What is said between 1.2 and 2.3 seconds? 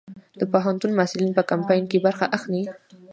په کمپاین کې برخه